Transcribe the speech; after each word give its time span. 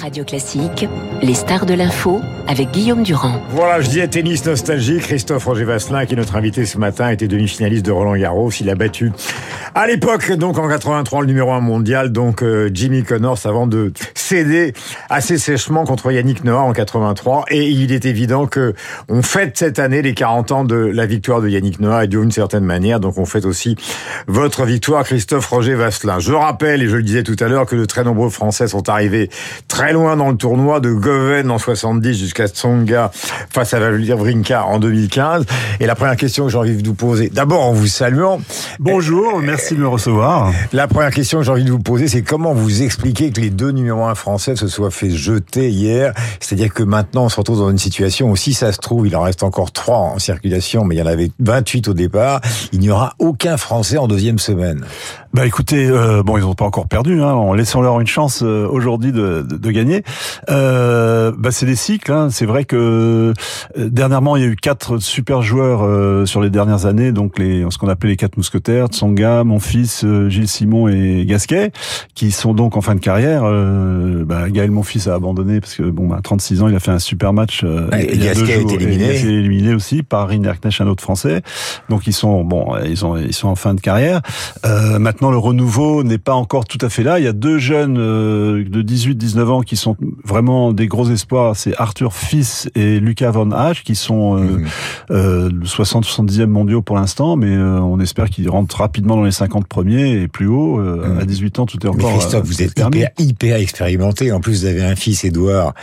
Radio 0.00 0.24
Classique, 0.24 0.86
les 1.20 1.34
stars 1.34 1.66
de 1.66 1.74
l'info 1.74 2.20
avec 2.48 2.70
Guillaume 2.70 3.02
Durand. 3.02 3.40
Voilà, 3.50 3.80
je 3.80 3.88
disais 3.88 4.08
tennis 4.08 4.44
nostalgie. 4.46 4.98
Christophe 4.98 5.44
Roger 5.44 5.64
Vasselin, 5.64 6.06
qui 6.06 6.14
est 6.14 6.16
notre 6.16 6.36
invité 6.36 6.64
ce 6.64 6.78
matin, 6.78 7.10
était 7.10 7.28
demi-finaliste 7.28 7.84
de 7.84 7.92
Roland 7.92 8.16
Garros. 8.16 8.50
Il 8.60 8.70
a 8.70 8.74
battu 8.74 9.12
à 9.74 9.86
l'époque, 9.86 10.32
donc 10.32 10.58
en 10.58 10.68
83, 10.68 11.20
le 11.20 11.26
numéro 11.26 11.52
1 11.52 11.60
mondial, 11.60 12.10
donc 12.10 12.42
euh, 12.42 12.70
Jimmy 12.72 13.04
Connors, 13.04 13.38
avant 13.44 13.66
de 13.66 13.92
céder 14.14 14.72
assez 15.08 15.38
sèchement 15.38 15.84
contre 15.84 16.10
Yannick 16.10 16.44
Noah 16.44 16.62
en 16.62 16.72
83. 16.72 17.44
Et 17.50 17.68
il 17.68 17.92
est 17.92 18.04
évident 18.04 18.46
que 18.46 18.74
on 19.08 19.22
fête 19.22 19.58
cette 19.58 19.78
année 19.78 20.02
les 20.02 20.14
40 20.14 20.52
ans 20.52 20.64
de 20.64 20.76
la 20.76 21.06
victoire 21.06 21.40
de 21.40 21.48
Yannick 21.48 21.78
Noah, 21.78 22.04
et 22.04 22.08
d'une 22.08 22.32
certaine 22.32 22.64
manière, 22.64 23.00
donc 23.00 23.18
on 23.18 23.26
fête 23.26 23.44
aussi 23.44 23.76
votre 24.26 24.64
victoire, 24.64 25.04
Christophe 25.04 25.46
Roger 25.46 25.74
Vasselin. 25.74 26.18
Je 26.18 26.32
rappelle, 26.32 26.82
et 26.82 26.88
je 26.88 26.96
le 26.96 27.02
disais 27.02 27.22
tout 27.22 27.36
à 27.38 27.48
l'heure, 27.48 27.66
que 27.66 27.76
de 27.76 27.84
très 27.84 28.02
nombreux 28.02 28.30
Français 28.30 28.66
sont 28.66 28.88
arrivés 28.88 29.30
très 29.68 29.89
loin 29.92 30.16
dans 30.16 30.30
le 30.30 30.36
tournoi, 30.36 30.80
de 30.80 30.92
Goven 30.92 31.50
en 31.50 31.58
70 31.58 32.18
jusqu'à 32.18 32.48
Tsonga 32.48 33.10
face 33.14 33.72
à 33.74 33.78
Vrinka 33.78 34.64
en 34.64 34.78
2015. 34.78 35.46
Et 35.78 35.86
la 35.86 35.94
première 35.94 36.16
question 36.16 36.46
que 36.46 36.50
j'ai 36.50 36.58
envie 36.58 36.76
de 36.76 36.86
vous 36.86 36.94
poser, 36.94 37.28
d'abord 37.28 37.62
en 37.62 37.72
vous 37.72 37.86
saluant. 37.86 38.40
Bonjour, 38.78 39.38
merci 39.38 39.60
Merci 39.60 39.74
de 39.74 39.80
me 39.80 39.88
recevoir. 39.88 40.54
La 40.72 40.88
première 40.88 41.10
question 41.10 41.40
que 41.40 41.44
j'ai 41.44 41.50
envie 41.50 41.64
de 41.64 41.70
vous 41.70 41.80
poser, 41.80 42.08
c'est 42.08 42.22
comment 42.22 42.54
vous 42.54 42.82
expliquez 42.82 43.30
que 43.30 43.42
les 43.42 43.50
deux 43.50 43.72
numéros 43.72 44.06
1 44.06 44.14
français 44.14 44.56
se 44.56 44.68
soient 44.68 44.90
fait 44.90 45.10
jeter 45.10 45.68
hier? 45.68 46.14
C'est-à-dire 46.40 46.72
que 46.72 46.82
maintenant, 46.82 47.24
on 47.24 47.28
se 47.28 47.36
retrouve 47.36 47.58
dans 47.58 47.68
une 47.68 47.76
situation 47.76 48.30
où, 48.30 48.36
si 48.36 48.54
ça 48.54 48.72
se 48.72 48.78
trouve, 48.78 49.06
il 49.06 49.14
en 49.14 49.20
reste 49.20 49.42
encore 49.42 49.70
trois 49.70 49.98
en 49.98 50.18
circulation, 50.18 50.86
mais 50.86 50.94
il 50.94 50.98
y 50.98 51.02
en 51.02 51.06
avait 51.06 51.30
28 51.40 51.88
au 51.88 51.92
départ, 51.92 52.40
il 52.72 52.80
n'y 52.80 52.88
aura 52.88 53.12
aucun 53.18 53.58
Français 53.58 53.98
en 53.98 54.08
deuxième 54.08 54.38
semaine. 54.38 54.82
Bah 55.32 55.46
écoutez, 55.46 55.86
euh, 55.86 56.24
bon, 56.24 56.38
ils 56.38 56.40
n'ont 56.40 56.54
pas 56.54 56.64
encore 56.64 56.88
perdu, 56.88 57.22
hein, 57.22 57.32
en 57.32 57.54
laissant 57.54 57.80
leur 57.82 58.00
une 58.00 58.06
chance 58.08 58.42
euh, 58.42 58.66
aujourd'hui 58.68 59.12
de, 59.12 59.46
de, 59.48 59.58
de, 59.58 59.70
gagner. 59.70 60.02
Euh, 60.50 61.30
bah 61.38 61.52
c'est 61.52 61.66
des 61.66 61.76
cycles. 61.76 62.10
Hein. 62.10 62.30
C'est 62.30 62.46
vrai 62.46 62.64
que 62.64 62.76
euh, 62.76 63.32
dernièrement, 63.76 64.34
il 64.34 64.42
y 64.42 64.44
a 64.44 64.48
eu 64.48 64.56
quatre 64.56 64.98
super 64.98 65.40
joueurs 65.40 65.82
euh, 65.84 66.26
sur 66.26 66.40
les 66.40 66.50
dernières 66.50 66.84
années, 66.84 67.12
donc 67.12 67.38
les 67.38 67.64
ce 67.70 67.78
qu'on 67.78 67.86
appelait 67.86 68.10
les 68.10 68.16
quatre 68.16 68.38
mousquetaires, 68.38 68.88
Tsonga, 68.88 69.44
mon 69.44 69.60
fils 69.60 70.04
Gilles 70.26 70.48
Simon 70.48 70.88
et 70.88 71.24
Gasquet, 71.26 71.70
qui 72.16 72.32
sont 72.32 72.52
donc 72.52 72.76
en 72.76 72.80
fin 72.80 72.96
de 72.96 73.00
carrière. 73.00 73.42
Bah, 74.24 74.50
Gaël, 74.50 74.72
mon 74.72 74.82
fils, 74.82 75.06
a 75.06 75.14
abandonné 75.14 75.60
parce 75.60 75.76
que 75.76 75.84
bon, 75.84 76.08
bah, 76.08 76.18
36 76.24 76.62
ans, 76.62 76.68
il 76.68 76.74
a 76.74 76.80
fait 76.80 76.90
un 76.90 76.98
super 76.98 77.32
match. 77.32 77.64
et 77.96 78.18
Gasquet 78.18 78.54
a 78.54 78.60
été 78.60 78.74
éliminé. 78.74 79.04
Il 79.04 79.10
a 79.10 79.14
été 79.14 79.28
éliminé 79.28 79.74
aussi 79.74 80.02
par 80.02 80.26
Riner 80.26 80.54
Knecht, 80.60 80.80
un 80.80 80.88
autre 80.88 81.04
Français. 81.04 81.42
Donc 81.88 82.08
ils 82.08 82.12
sont 82.12 82.42
bon, 82.42 82.76
ils 82.84 83.04
ont 83.04 83.16
ils 83.16 83.32
sont 83.32 83.46
en 83.46 83.54
fin 83.54 83.74
de 83.74 83.80
carrière. 83.80 84.22
maintenant 84.98 85.19
Maintenant, 85.20 85.32
le 85.32 85.38
renouveau 85.38 86.02
n'est 86.02 86.16
pas 86.16 86.32
encore 86.32 86.64
tout 86.64 86.78
à 86.80 86.88
fait 86.88 87.02
là. 87.02 87.18
Il 87.18 87.26
y 87.26 87.28
a 87.28 87.34
deux 87.34 87.58
jeunes 87.58 87.98
euh, 87.98 88.64
de 88.64 88.80
18-19 88.80 89.44
ans 89.48 89.60
qui 89.60 89.76
sont 89.76 89.94
vraiment 90.24 90.72
des 90.72 90.86
gros 90.86 91.10
espoirs. 91.10 91.56
C'est 91.56 91.76
Arthur 91.76 92.14
Fils 92.14 92.70
et 92.74 92.98
Lucas 93.00 93.30
Van 93.30 93.50
Hache 93.50 93.84
qui 93.84 93.96
sont 93.96 94.38
euh, 94.38 94.40
mmh. 94.40 94.66
euh, 95.10 95.50
60-70e 95.50 96.46
mondiaux 96.46 96.80
pour 96.80 96.96
l'instant, 96.96 97.36
mais 97.36 97.54
euh, 97.54 97.80
on 97.80 98.00
espère 98.00 98.30
qu'ils 98.30 98.48
rentrent 98.48 98.78
rapidement 98.78 99.16
dans 99.16 99.24
les 99.24 99.30
50 99.30 99.66
premiers 99.66 100.22
et 100.22 100.26
plus 100.26 100.46
haut. 100.46 100.78
Mmh. 100.78 101.18
À 101.20 101.26
18 101.26 101.58
ans, 101.58 101.66
tout 101.66 101.76
est 101.84 101.90
encore. 101.90 102.12
Mais 102.12 102.18
Christophe, 102.18 102.46
vous 102.46 102.62
êtes 102.62 102.78
hyper, 102.78 103.10
hyper, 103.18 103.56
expérimenté. 103.56 104.32
En 104.32 104.40
plus, 104.40 104.60
vous 104.60 104.64
avez 104.64 104.84
un 104.84 104.96
fils, 104.96 105.24
Edouard, 105.24 105.74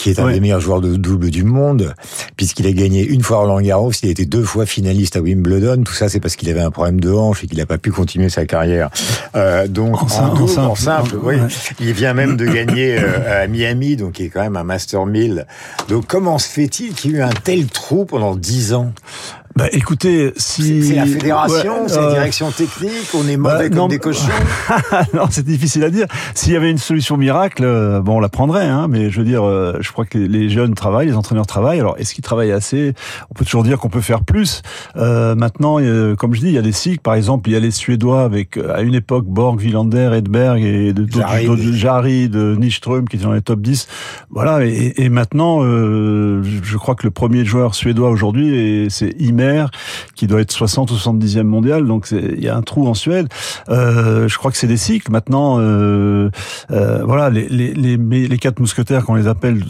qui 0.00 0.08
est 0.08 0.18
un 0.18 0.30
des 0.30 0.40
meilleurs 0.40 0.60
joueurs 0.60 0.80
de 0.80 0.96
double 0.96 1.30
du 1.30 1.44
monde, 1.44 1.94
puisqu'il 2.36 2.66
a 2.66 2.72
gagné 2.72 3.04
une 3.04 3.22
fois 3.22 3.38
Roland 3.38 3.60
Garros, 3.60 3.92
il 4.02 4.08
a 4.08 4.12
été 4.12 4.24
deux 4.24 4.44
fois 4.44 4.64
finaliste 4.64 5.16
à 5.16 5.20
Wimbledon. 5.20 5.82
Tout 5.82 5.92
ça, 5.92 6.08
c'est 6.08 6.20
parce 6.20 6.36
qu'il 6.36 6.48
avait 6.48 6.60
un 6.60 6.70
problème 6.70 7.00
de 7.00 7.10
hanche 7.10 7.44
et 7.44 7.46
qu'il 7.46 7.58
n'a 7.58 7.66
pas 7.66 7.76
pu 7.76 7.90
continuer 7.90 8.30
sa 8.30 8.46
carrière 8.46 8.88
euh, 9.36 9.68
donc 9.68 10.02
en, 10.02 10.74
simple, 10.74 11.16
oui. 11.22 11.36
Il 11.78 11.92
vient 11.92 12.14
même 12.14 12.36
de 12.36 12.46
gagner 12.46 12.98
euh, 12.98 13.44
à 13.44 13.46
Miami, 13.46 13.96
donc 13.96 14.18
il 14.18 14.26
est 14.26 14.28
quand 14.28 14.40
même 14.40 14.56
un 14.56 14.64
Master 14.64 15.06
1000. 15.06 15.46
Donc 15.88 16.06
comment 16.06 16.38
se 16.38 16.48
fait-il 16.48 16.94
qu'il 16.94 17.12
y 17.12 17.14
ait 17.14 17.18
eu 17.18 17.22
un 17.22 17.30
tel 17.30 17.66
trou 17.66 18.04
pendant 18.04 18.34
dix 18.34 18.72
ans? 18.72 18.92
Bah, 19.56 19.66
écoutez, 19.72 20.32
si 20.36 20.82
c'est 20.84 20.94
la 20.94 21.06
fédération, 21.06 21.88
c'est 21.88 21.96
la 21.96 22.06
euh, 22.06 22.12
direction 22.12 22.50
technique, 22.52 23.08
on 23.14 23.26
est 23.26 23.36
mauvais 23.36 23.68
bah, 23.68 23.76
comme 23.76 23.88
des 23.88 23.98
cochons. 23.98 24.28
non, 25.14 25.24
c'est 25.28 25.44
difficile 25.44 25.82
à 25.82 25.90
dire. 25.90 26.06
S'il 26.34 26.52
y 26.52 26.56
avait 26.56 26.70
une 26.70 26.78
solution 26.78 27.16
miracle, 27.16 27.64
euh, 27.64 28.00
bon, 28.00 28.18
on 28.18 28.20
la 28.20 28.28
prendrait, 28.28 28.66
hein, 28.66 28.86
mais 28.88 29.10
je 29.10 29.18
veux 29.18 29.24
dire, 29.24 29.44
euh, 29.44 29.76
je 29.80 29.90
crois 29.90 30.04
que 30.06 30.18
les 30.18 30.48
jeunes 30.50 30.74
travaillent, 30.74 31.08
les 31.08 31.16
entraîneurs 31.16 31.46
travaillent. 31.46 31.80
Alors, 31.80 31.96
est-ce 31.98 32.14
qu'ils 32.14 32.22
travaillent 32.22 32.52
assez? 32.52 32.94
On 33.30 33.34
peut 33.34 33.44
toujours 33.44 33.64
dire 33.64 33.78
qu'on 33.78 33.88
peut 33.88 34.00
faire 34.00 34.22
plus. 34.22 34.62
Euh, 34.96 35.34
maintenant, 35.34 35.78
comme 36.16 36.34
je 36.34 36.40
dis, 36.40 36.46
il 36.46 36.54
y 36.54 36.58
a 36.58 36.62
des 36.62 36.72
cycles. 36.72 37.00
Par 37.00 37.14
exemple, 37.14 37.50
il 37.50 37.52
y 37.52 37.56
a 37.56 37.60
les 37.60 37.72
Suédois 37.72 38.22
avec, 38.22 38.56
à 38.56 38.82
une 38.82 38.94
époque, 38.94 39.26
Borg, 39.26 39.58
Wilander, 39.58 40.12
Edberg 40.14 40.62
et 40.62 40.92
de, 40.92 41.02
de 41.04 41.72
Jarry, 41.72 42.28
de 42.28 42.54
Nyström 42.54 43.08
qui 43.08 43.16
étaient 43.16 43.26
dans 43.26 43.32
les 43.32 43.42
top 43.42 43.60
10. 43.60 43.88
Voilà. 44.30 44.64
Et, 44.64 44.94
et 44.96 45.08
maintenant, 45.08 45.62
je 45.62 46.76
crois 46.76 46.94
que 46.94 47.04
le 47.04 47.10
premier 47.10 47.44
joueur 47.44 47.74
suédois 47.74 48.10
aujourd'hui, 48.10 48.86
c'est 48.90 49.14
qui 50.14 50.26
doit 50.26 50.40
être 50.40 50.52
60 50.52 50.90
ou 50.90 50.94
70e 50.94 51.42
mondial. 51.42 51.86
Donc 51.86 52.08
il 52.10 52.42
y 52.42 52.48
a 52.48 52.56
un 52.56 52.62
trou 52.62 52.86
en 52.86 52.94
Suède. 52.94 53.28
Euh, 53.68 54.28
je 54.28 54.38
crois 54.38 54.50
que 54.50 54.56
c'est 54.56 54.66
des 54.66 54.76
cycles. 54.76 55.10
Maintenant, 55.10 55.58
euh, 55.58 56.30
euh, 56.70 57.02
voilà, 57.04 57.30
les, 57.30 57.48
les, 57.48 57.74
les, 57.74 57.96
les, 57.96 58.38
quatre 58.38 58.60
mousquetaires 58.60 59.04
qu'on 59.04 59.14
les 59.14 59.26
appelle 59.26 59.62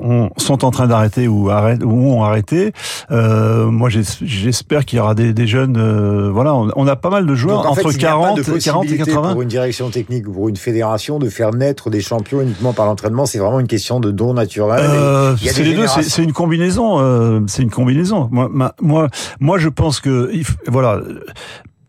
on, 0.00 0.30
sont 0.36 0.64
en 0.64 0.70
train 0.70 0.86
d'arrêter 0.86 1.28
ou, 1.28 1.50
arrêtent, 1.50 1.84
ou 1.84 2.12
ont 2.12 2.24
arrêté. 2.24 2.72
Euh, 3.10 3.66
moi, 3.66 3.88
j'espère 3.90 4.84
qu'il 4.84 4.98
y 4.98 5.00
aura 5.00 5.14
des, 5.14 5.32
des 5.32 5.46
jeunes. 5.46 5.76
Euh, 5.76 6.30
voilà, 6.32 6.54
on, 6.54 6.70
on, 6.76 6.86
a 6.86 6.96
pas 6.96 7.10
mal 7.10 7.26
de 7.26 7.34
joueurs 7.34 7.66
entre 7.70 7.92
40, 7.92 8.40
40 8.60 8.90
et 8.90 8.98
80. 8.98 9.32
Pour 9.32 9.42
une 9.42 9.48
direction 9.48 9.90
technique 9.90 10.28
ou 10.28 10.32
pour 10.32 10.48
une 10.48 10.56
fédération 10.56 11.18
de 11.18 11.28
faire 11.28 11.52
naître 11.52 11.90
des 11.90 12.00
champions 12.00 12.40
uniquement 12.40 12.72
par 12.72 12.86
l'entraînement, 12.86 13.26
c'est 13.26 13.38
vraiment 13.38 13.60
une 13.60 13.66
question 13.66 14.00
de 14.00 14.10
don 14.10 14.34
naturel. 14.34 14.80
Euh, 14.82 15.36
c'est 15.36 15.62
les 15.62 15.74
deux. 15.74 15.86
C'est 15.86 16.22
une 16.22 16.32
combinaison. 16.32 16.98
Euh, 16.98 17.40
c'est 17.46 17.62
une 17.62 17.70
combinaison. 17.70 18.28
Moi, 18.30 18.48
ma, 18.52 18.74
moi, 18.80 19.08
moi, 19.40 19.58
je 19.58 19.68
pense 19.68 20.00
que 20.00 20.30
voilà, 20.66 21.00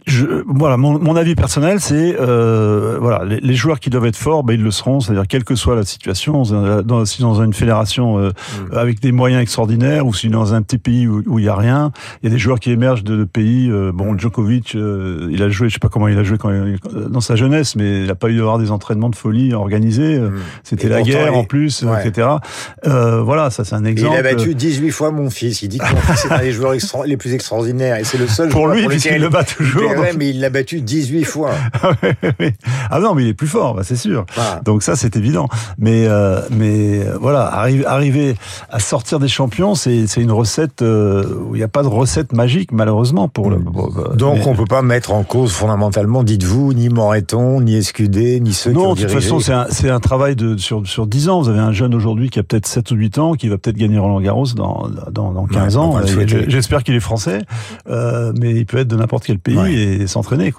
je, 0.08 0.26
voilà, 0.48 0.78
mon, 0.78 0.98
mon, 0.98 1.16
avis 1.16 1.36
personnel, 1.36 1.80
c'est 1.80 2.16
euh, 2.20 2.98
voilà, 3.00 3.26
les, 3.26 3.40
les, 3.40 3.54
joueurs 3.54 3.80
qui 3.80 3.90
doivent 3.90 4.06
être 4.06 4.16
forts, 4.16 4.44
ben, 4.44 4.54
ils 4.54 4.64
le 4.64 4.72
seront. 4.72 5.02
C'est-à-dire 5.02 5.28
quelle 5.28 5.44
que 5.44 5.56
soit 5.56 5.76
la 5.76 5.84
situation, 5.84 6.44
dans, 6.84 7.06
si 7.06 7.22
dans 7.22 7.42
une 7.42 7.54
fédération 7.54 8.18
euh, 8.18 8.30
mm. 8.30 8.78
avec 8.78 9.02
des 9.02 9.12
moyens 9.12 9.42
extraordinaires, 9.42 10.08
ou 10.08 10.14
si 10.14 10.30
dans 10.30 10.54
un 10.54 10.62
petit 10.62 10.78
pays 10.78 11.08
où 11.08 11.40
il 11.40 11.46
y 11.46 11.50
a 11.50 11.56
rien, 11.56 11.92
il 12.22 12.30
y 12.30 12.32
a 12.32 12.34
des 12.34 12.40
joueurs 12.40 12.60
qui 12.60 12.72
émergent 12.72 13.04
de, 13.04 13.18
de 13.18 13.24
pays. 13.26 13.70
Euh, 13.70 13.92
bon, 13.94 14.18
Djokovic, 14.18 14.76
euh, 14.76 15.28
il 15.32 15.44
a 15.44 15.50
joué, 15.50 15.68
je 15.68 15.74
sais 15.74 15.80
pas 15.80 15.90
comment 15.90 16.08
il 16.08 16.18
a 16.18 16.24
joué 16.24 16.38
quand, 16.38 16.52
dans 17.10 17.22
sa 17.22 17.36
jeunesse, 17.36 17.76
mais 17.76 18.04
il 18.04 18.10
a 18.10 18.16
pas 18.16 18.30
eu 18.30 18.38
d'avoir 18.38 18.58
des 18.58 18.72
entraînements 18.72 19.10
de 19.10 19.16
folie 19.16 19.54
organisés. 19.54 20.18
Mm. 20.18 20.40
C'était 20.64 20.90
la 20.90 21.02
guerre 21.02 21.36
en 21.36 21.44
plus, 21.44 21.86
etc. 22.02 22.28
voilà, 22.84 23.50
ça 23.50 23.66
c'est 23.66 23.76
un 23.76 23.86
exemple. 23.86 24.14
il 24.16 24.18
a 24.18 24.24
battu 24.24 24.56
18 24.56 24.92
fois 24.92 25.12
mon 25.12 25.30
fils. 25.30 25.62
Il 25.62 25.68
dit 25.68 25.78
que 25.78 25.92
mon 25.92 26.02
fils 26.02 26.26
est 26.26 26.32
un 26.32 26.40
des 26.40 26.52
joueurs 26.52 26.74
les 27.06 27.18
plus 27.18 27.34
extraordinaires, 27.34 27.98
et 27.98 28.06
c'est 28.06 28.18
le 28.18 28.28
seul 28.28 28.50
pour 28.50 28.68
lui, 28.70 28.88
puisqu'il 28.88 29.22
le 29.22 29.30
bat 29.30 29.44
toujours 29.44 29.89
mais 30.18 30.30
il 30.30 30.40
l'a 30.40 30.50
battu 30.50 30.82
18 30.82 31.24
fois. 31.24 31.52
ah 32.90 33.00
non, 33.00 33.16
mais 33.16 33.24
il 33.24 33.30
est 33.30 33.34
plus 33.34 33.48
fort, 33.48 33.76
bah, 33.76 33.82
c'est 33.84 33.96
sûr. 33.96 34.26
Ah. 34.38 34.62
Donc 34.64 34.84
ça, 34.84 34.96
c'est 34.96 35.16
évident. 35.16 35.48
Mais 35.78 36.06
euh, 36.08 36.42
mais 36.52 37.00
euh, 37.00 37.18
voilà, 37.20 37.46
arriver, 37.46 37.86
arriver 37.86 38.36
à 38.70 38.80
sortir 38.80 39.20
des 39.20 39.28
champions, 39.28 39.76
c'est 39.76 40.06
une 40.18 40.32
recette 40.32 40.82
euh, 40.82 41.24
où 41.48 41.56
il 41.56 41.60
n'y 41.60 41.64
a 41.64 41.68
pas 41.68 41.84
de 41.84 41.88
recette 41.88 42.34
magique, 42.34 42.72
malheureusement. 42.72 43.28
pour 43.28 43.50
le. 43.50 43.58
Hmm. 43.58 44.16
Donc 44.16 44.48
on 44.48 44.56
peut 44.56 44.66
pas 44.66 44.82
mettre 44.82 45.14
en 45.14 45.24
cause 45.24 45.52
fondamentalement, 45.52 46.24
dites-vous, 46.24 46.74
ni 46.74 46.90
Moreton, 46.90 47.62
ni 47.62 47.76
Escudé, 47.76 48.40
ni 48.40 48.54
ceux 48.54 48.72
non, 48.72 48.82
qui 48.82 48.88
ont 48.88 48.96
de 48.96 49.02
toute 49.02 49.12
façon, 49.12 49.40
c'est 49.40 49.90
un, 49.90 49.96
un 49.96 50.00
travail 50.00 50.36
de 50.36 50.58
sur 50.58 50.86
sur 50.88 51.08
10 51.08 51.30
ans. 51.30 51.42
Vous 51.42 51.50
avez 51.50 51.60
un 51.60 51.72
jeune 51.72 51.94
aujourd'hui 51.94 52.30
qui 52.30 52.40
a 52.40 52.44
peut-être 52.44 52.68
7 52.68 52.92
ou 52.92 52.96
8 52.96 53.18
ans, 53.18 53.34
qui 53.34 53.48
va 53.48 53.58
peut-être 53.58 53.78
gagner 53.78 53.98
Roland 53.98 54.22
Garros 54.22 54.48
dans 54.56 54.90
dans, 55.12 55.32
dans 55.32 55.46
15 55.46 55.78
ans. 55.78 56.00
J'espère 56.48 56.84
qu'il 56.84 56.96
est 56.96 57.00
français, 57.00 57.42
euh, 57.90 58.34
mais 58.40 58.54
il 58.54 58.66
peut 58.66 58.78
être 58.78 58.88
de 58.88 58.96
n'importe 58.96 59.26
quel 59.26 59.40
pays 59.40 59.56
s'entraîner. 60.08 60.54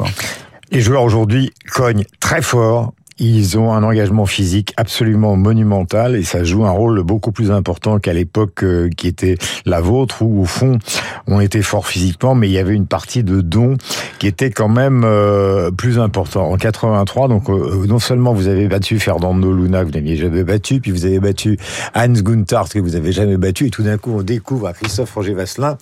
Les 0.72 0.80
joueurs 0.80 1.02
aujourd'hui 1.02 1.50
cognent 1.72 2.04
très 2.20 2.42
fort 2.42 2.92
ils 3.20 3.58
ont 3.58 3.74
un 3.74 3.82
engagement 3.84 4.24
physique 4.24 4.72
absolument 4.78 5.36
monumental 5.36 6.16
et 6.16 6.24
ça 6.24 6.42
joue 6.42 6.64
un 6.64 6.70
rôle 6.70 7.02
beaucoup 7.02 7.32
plus 7.32 7.50
important 7.50 7.98
qu'à 7.98 8.14
l'époque 8.14 8.64
euh, 8.64 8.88
qui 8.96 9.08
était 9.08 9.36
la 9.66 9.82
vôtre 9.82 10.22
où 10.22 10.40
au 10.40 10.46
fond 10.46 10.78
on 11.26 11.38
était 11.38 11.60
fort 11.60 11.86
physiquement 11.86 12.34
mais 12.34 12.48
il 12.48 12.52
y 12.52 12.58
avait 12.58 12.74
une 12.74 12.86
partie 12.86 13.22
de 13.22 13.42
don 13.42 13.76
qui 14.20 14.28
était 14.28 14.50
quand 14.50 14.68
même 14.68 15.02
euh, 15.04 15.72
plus 15.72 15.98
important. 15.98 16.48
En 16.52 16.56
83 16.56 17.26
donc 17.26 17.50
euh, 17.50 17.84
non 17.88 17.98
seulement 17.98 18.32
vous 18.32 18.46
avez 18.46 18.68
battu 18.68 19.00
Fernando 19.00 19.52
Luna 19.52 19.80
que 19.80 19.86
vous 19.86 19.94
n'aviez 19.94 20.16
jamais 20.16 20.44
battu 20.44 20.80
puis 20.80 20.92
vous 20.92 21.04
avez 21.04 21.18
battu 21.18 21.58
Hans 21.96 22.08
Gunther 22.08 22.68
que 22.68 22.78
vous 22.78 22.90
n'avez 22.90 23.10
jamais 23.10 23.36
battu 23.36 23.66
et 23.66 23.70
tout 23.70 23.82
d'un 23.82 23.98
coup 23.98 24.12
on 24.14 24.22
découvre 24.22 24.70
Christophe 24.72 25.12
Roger 25.14 25.34
Vasselin 25.34 25.76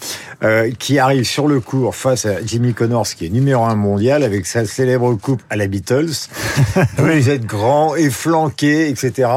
qui 0.78 0.98
arrive 0.98 1.24
sur 1.24 1.46
le 1.46 1.60
cours 1.60 1.94
face 1.94 2.24
à 2.24 2.42
Jimmy 2.44 2.72
Connors 2.72 3.08
qui 3.08 3.26
est 3.26 3.30
numéro 3.30 3.64
un 3.64 3.74
mondial 3.74 4.22
avec 4.22 4.46
sa 4.46 4.64
célèbre 4.64 5.14
coupe 5.14 5.42
à 5.50 5.56
la 5.56 5.66
Beatles. 5.66 6.28
oui 6.98 7.18
êtes 7.28 7.44
grand 7.44 7.96
et 7.96 8.10
flanqué, 8.10 8.88
etc. 8.88 9.28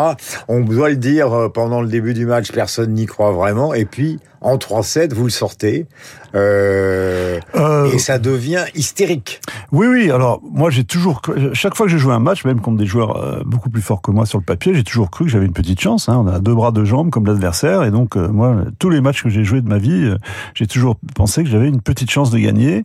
On 0.48 0.62
doit 0.62 0.90
le 0.90 0.96
dire, 0.96 1.34
euh, 1.34 1.50
pendant 1.50 1.82
le 1.82 1.88
début 1.88 2.14
du 2.14 2.26
match, 2.26 2.52
personne 2.52 2.94
n'y 2.94 3.06
croit 3.06 3.32
vraiment. 3.32 3.74
Et 3.74 3.86
puis, 3.86 4.20
en 4.42 4.58
3-7, 4.58 5.14
vous 5.14 5.26
le 5.26 5.30
sortez. 5.30 5.86
Euh, 6.34 7.40
euh, 7.56 7.92
et 7.92 8.00
ça 8.00 8.18
devient 8.18 8.64
hystérique. 8.74 9.42
Oui, 9.72 9.88
oui. 9.88 10.12
Alors 10.12 10.42
moi, 10.52 10.70
j'ai 10.70 10.84
toujours, 10.84 11.22
chaque 11.54 11.76
fois 11.76 11.86
que 11.86 11.92
j'ai 11.92 11.98
joué 11.98 12.14
un 12.14 12.20
match, 12.20 12.46
même 12.46 12.62
contre 12.62 12.78
des 12.78 12.86
joueurs 12.86 13.18
euh, 13.18 13.42
beaucoup 13.46 13.70
plus 13.70 13.82
forts 13.82 14.02
que 14.02 14.12
moi 14.12 14.26
sur 14.26 14.40
le 14.40 14.44
papier, 14.46 14.74
j'ai 14.74 14.84
toujours 14.84 15.12
cru 15.12 15.26
que 15.26 15.32
j'avais 15.32 15.46
une 15.46 15.54
petite 15.54 15.80
chance. 15.80 16.10
Hein. 16.10 16.24
On 16.26 16.28
a 16.28 16.40
deux 16.40 16.56
bras, 16.56 16.72
deux 16.72 16.86
jambes 16.86 17.10
comme 17.10 17.26
l'adversaire, 17.26 17.84
et 17.84 17.92
donc 17.92 18.16
moi, 18.16 18.56
tous 18.80 18.90
les 18.90 19.02
matchs 19.02 19.24
que 19.24 19.30
j'ai 19.30 19.44
joués 19.44 19.62
de 19.62 19.68
ma 19.68 19.78
vie, 19.78 20.14
j'ai 20.54 20.68
toujours 20.68 20.96
pensé 21.16 21.44
que 21.44 21.50
j'avais 21.50 21.68
une 21.68 21.82
petite 21.82 22.10
chance 22.10 22.32
de 22.32 22.40
gagner. 22.40 22.82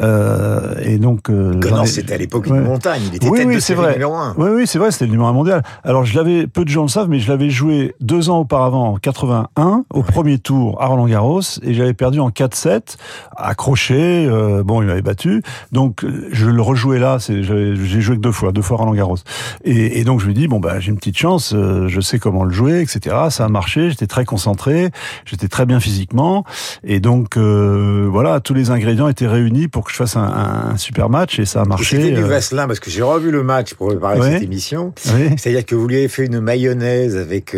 et 0.00 0.98
donc, 0.98 1.22
Connor, 1.24 1.86
c'était 1.86 2.14
à 2.14 2.18
l'époque 2.18 2.46
une 2.46 2.60
montagne. 2.60 3.02
Il 3.08 3.16
était 3.16 3.28
oui, 3.28 3.38
tête 3.38 3.48
oui, 3.48 3.56
de 3.56 3.74
vrai. 3.74 3.92
numéro 3.92 4.14
un. 4.14 4.34
Oui, 4.38 4.50
oui, 4.54 4.66
c'est 4.66 4.78
vrai. 4.78 4.90
C'était 4.90 5.06
le 5.06 5.12
numéro 5.12 5.28
un 5.28 5.32
mondial. 5.32 5.62
Alors 5.82 6.04
je 6.04 6.16
l'avais, 6.16 6.46
peu 6.46 6.64
de 6.64 6.70
gens 6.70 6.82
le 6.82 6.88
savent, 6.88 7.08
mais 7.08 7.18
je 7.18 7.28
l'avais 7.30 7.50
joué 7.50 7.94
deux 8.00 8.30
ans 8.30 8.38
auparavant, 8.38 8.92
en 8.92 8.96
81, 8.96 9.84
au 9.92 10.02
premier 10.02 10.38
tour 10.38 10.80
à 10.80 10.88
Roland 10.94 11.06
Garros, 11.06 11.40
et 11.62 11.74
j'avais 11.74 11.94
perdu 11.94 12.20
en 12.20 12.30
4-7, 12.30 12.96
accroché. 13.36 14.26
Euh, 14.26 14.62
bon, 14.62 14.80
il 14.80 14.86
m'avait 14.86 15.02
battu, 15.02 15.42
donc 15.72 16.04
je 16.30 16.46
le 16.46 16.62
rejouais 16.62 16.98
là. 16.98 17.18
J'ai 17.18 18.00
joué 18.00 18.16
que 18.16 18.20
deux 18.20 18.32
fois, 18.32 18.52
deux 18.52 18.62
fois 18.62 18.76
Roland 18.76 18.94
Garros. 18.94 19.18
Et, 19.64 20.00
et 20.00 20.04
donc 20.04 20.20
je 20.20 20.26
me 20.26 20.32
dis 20.32 20.46
bon 20.46 20.60
bah 20.60 20.78
j'ai 20.80 20.90
une 20.90 20.96
petite 20.96 21.18
chance, 21.18 21.52
euh, 21.54 21.88
je 21.88 22.00
sais 22.00 22.18
comment 22.18 22.44
le 22.44 22.52
jouer, 22.52 22.80
etc. 22.80 23.16
Ça 23.30 23.44
a 23.44 23.48
marché. 23.48 23.90
J'étais 23.90 24.06
très 24.06 24.24
concentré, 24.24 24.90
j'étais 25.24 25.48
très 25.48 25.66
bien 25.66 25.80
physiquement, 25.80 26.44
et 26.84 27.00
donc 27.00 27.36
euh, 27.36 28.08
voilà, 28.10 28.40
tous 28.40 28.54
les 28.54 28.70
ingrédients 28.70 29.08
étaient 29.08 29.26
réunis 29.26 29.68
pour 29.68 29.84
que 29.84 29.90
je 29.90 29.96
fasse 29.96 30.16
un, 30.16 30.70
un 30.72 30.76
super 30.76 31.10
match, 31.10 31.38
et 31.38 31.44
ça 31.44 31.62
a 31.62 31.64
marché. 31.64 31.96
C'était 31.96 32.14
du 32.14 32.22
Vasselin 32.22 32.66
parce 32.66 32.80
que 32.80 32.90
j'ai 32.90 33.02
revu 33.02 33.30
le 33.30 33.42
match 33.42 33.74
pour 33.74 33.88
préparer 33.88 34.22
cette 34.22 34.42
émission. 34.42 34.92
C'est-à-dire 34.96 35.66
que 35.66 35.74
vous 35.74 35.88
lui 35.88 35.96
avez 35.96 36.08
fait 36.08 36.26
une 36.26 36.40
mayonnaise 36.40 37.16
avec 37.16 37.56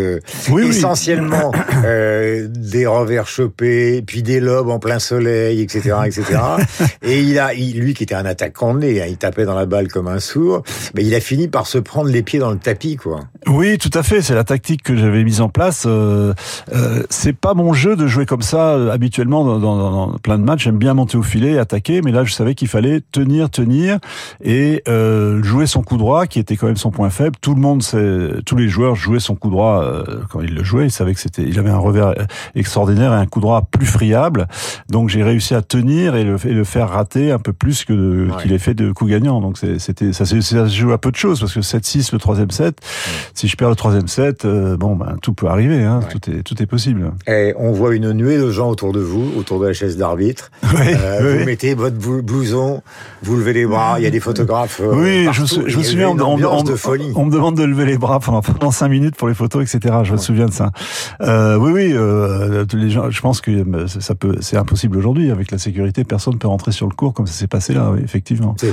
oui, 0.51 0.69
essentiellement 0.69 1.53
des 1.83 2.87
revers 2.87 3.26
chopés, 3.29 4.03
puis 4.03 4.23
des 4.23 4.41
lobes 4.41 4.69
en 4.69 4.79
plein 4.79 4.99
soleil, 4.99 5.61
etc., 5.61 5.97
etc. 6.07 6.41
et 7.03 7.21
il 7.21 7.39
a, 7.39 7.53
lui 7.53 7.95
qui 7.95 8.05
était 8.05 8.15
un 8.15 8.25
attaquant 8.25 8.75
né, 8.75 9.03
hein, 9.03 9.07
il 9.09 9.17
tapait 9.17 9.45
dans 9.45 9.55
la 9.55 9.67
balle 9.67 9.89
comme 9.89 10.09
un 10.09 10.21
sourd, 10.21 10.63
mais 10.95 11.05
il 11.05 11.15
a 11.15 11.21
fini 11.21 11.49
par 11.49 11.67
se 11.67 11.79
prendre 11.79 12.11
les 12.11 12.23
pieds 12.23 12.39
dans 12.39 12.51
le 12.51 12.59
tapis, 12.59 12.97
quoi. 12.97 13.21
Oui, 13.49 13.79
tout 13.79 13.91
à 13.95 14.03
fait. 14.03 14.23
C'est 14.23 14.35
la 14.35 14.43
tactique 14.43 14.83
que 14.83 14.97
j'avais 14.97 15.23
mise 15.23 15.41
en 15.41 15.49
place. 15.49 15.85
Euh, 15.87 16.35
euh, 16.73 17.05
c'est 17.11 17.33
pas 17.33 17.55
mon 17.55 17.73
jeu 17.73 17.95
de 17.95 18.09
jouer 18.09 18.27
comme 18.27 18.43
ça 18.43 18.71
euh, 18.71 18.91
habituellement 18.91 19.45
dans, 19.45 19.61
dans, 19.61 19.91
dans, 19.91 20.19
plein 20.19 20.37
de 20.37 20.43
matchs. 20.43 20.65
J'aime 20.65 20.79
bien 20.79 20.95
monter 20.95 21.17
au 21.17 21.23
filet, 21.23 21.57
attaquer, 21.57 22.03
mais 22.03 22.11
là 22.11 22.25
je 22.25 22.33
savais 22.33 22.57
qu'il 22.57 22.67
fallait 22.67 23.03
tenir, 23.13 23.49
tenir 23.49 23.99
et 24.43 24.83
euh, 24.89 25.45
jouer 25.45 25.67
son 25.67 25.83
coup 25.83 25.97
droit, 25.97 26.27
qui 26.27 26.41
était 26.41 26.57
quand 26.57 26.67
même 26.67 26.77
son 26.77 26.91
point 26.91 27.09
faible. 27.09 27.37
Tout 27.41 27.55
le 27.55 27.61
monde, 27.61 27.85
sait, 27.85 28.31
tous 28.45 28.57
les 28.57 28.69
joueurs 28.69 28.97
jouaient 28.97 29.21
son 29.21 29.37
coup 29.37 29.51
droit 29.51 29.81
euh, 29.85 30.23
quand 30.29 30.41
il 30.41 30.53
le 30.53 30.65
jouait. 30.65 30.87
Il 30.87 30.91
savait 30.91 31.15
que 31.15 31.21
c'était, 31.21 31.43
il 31.43 31.57
avait 31.61 31.71
un 31.71 31.79
revers 31.79 32.15
extraordinaire 32.57 33.13
et 33.13 33.17
un 33.17 33.27
coup 33.27 33.41
droit 33.41 33.63
plus 33.71 33.87
friable. 33.87 34.49
Donc 34.89 35.09
j'ai 35.09 35.23
réussi 35.23 35.55
à 35.55 35.63
tenir 35.63 36.17
et 36.17 36.25
le, 36.25 36.37
et 36.45 36.53
le, 36.53 36.65
faire 36.65 36.89
rater 36.89 37.31
un 37.31 37.39
peu 37.39 37.53
plus 37.53 37.85
que 37.85 38.27
qu'il 38.43 38.53
ait 38.53 38.59
fait 38.59 38.75
de 38.75 38.91
coups 38.91 39.13
gagnants. 39.13 39.41
Donc 39.41 39.57
c'était 39.79 40.13
ça, 40.13 40.25
ça 40.25 40.41
se 40.41 40.75
joue 40.75 40.91
à 40.91 40.99
peu 40.99 41.13
de 41.13 41.17
choses 41.17 41.39
parce 41.39 41.55
que 41.55 41.61
7-6 41.61 42.13
le 42.13 42.19
troisième 42.19 42.51
set 42.51 42.81
si 43.37 43.49
je 43.49 43.57
perds 43.57 43.69
le 43.69 43.77
troisième 43.77 44.09
set, 44.09 44.47
euh, 44.47 44.79
bon, 44.79 44.97
ben, 44.97 45.17
tout 45.21 45.35
peut 45.35 45.47
arriver, 45.47 45.85
hein, 45.85 46.01
tout, 46.11 46.31
est, 46.31 46.43
tout 46.43 46.61
est 46.63 46.67
possible. 46.67 47.13
Et 47.27 47.53
on 47.59 47.71
voit 47.71 47.95
une 47.95 48.13
nuée 48.13 48.39
de 48.39 48.51
gens 48.51 48.71
autour 48.71 48.93
de 48.95 49.01
vous, 49.01 49.31
autour 49.37 49.61
de 49.61 49.67
la 49.67 49.75
chaise 49.75 49.97
d'arbitre. 49.97 50.51
Oui, 50.77 50.93
euh, 50.95 51.39
Vous 51.39 51.45
mettez 51.47 51.75
votre 51.75 51.97
blouson, 51.97 52.83
vous 53.23 53.37
levez 53.37 53.53
les 53.53 53.67
bras, 53.67 53.95
il 53.99 54.05
y 54.05 54.07
a 54.07 54.11
des 54.11 54.21
photographes. 54.21 54.81
Euh, 54.83 54.95
oui, 54.95 55.29
je, 55.33 55.69
je 55.69 55.79
me 55.79 55.83
souviens, 55.83 56.11
on, 56.11 56.19
on, 56.19 56.63
de 56.63 56.75
folie. 56.75 57.13
on, 57.15 57.25
me 57.25 57.31
demande 57.31 57.57
de 57.57 57.63
lever 57.63 57.85
les 57.87 57.97
bras 57.97 58.21
pendant, 58.21 58.43
pendant 58.43 58.71
cinq 58.71 58.89
minutes 58.89 59.17
pour 59.17 59.29
les 59.29 59.35
photos, 59.35 59.63
etc. 59.63 59.97
Je 60.03 60.13
me 60.13 60.17
souviens 60.19 60.47
de 60.47 60.53
ça. 60.53 60.73
Oui, 61.21 61.71
oui, 61.73 61.95
les 62.75 62.91
gens, 62.91 63.11
je 63.11 63.21
pense 63.21 63.41
que 63.41 63.87
ça 63.87 64.15
peut, 64.15 64.37
c'est 64.41 64.57
impossible 64.57 64.97
aujourd'hui 64.97 65.31
avec 65.31 65.51
la 65.51 65.59
sécurité. 65.59 66.05
Personne 66.05 66.35
ne 66.35 66.39
peut 66.39 66.49
rentrer 66.49 66.73
sur 66.73 66.89
le 66.89 66.95
cours 66.95 67.15
comme 67.15 67.27
ça 67.27 67.33
s'est 67.33 67.47
passé 67.47 67.75
là, 67.75 67.91
oui, 67.93 68.01
effectivement. 68.03 68.57
C'est 68.59 68.73